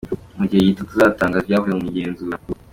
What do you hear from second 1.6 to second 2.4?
mu igenzura.”